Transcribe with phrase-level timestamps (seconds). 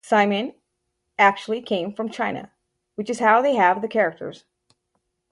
[0.03, 0.55] Saimin
[1.19, 2.51] actually came from China
[2.95, 4.45] which is how they have the characters.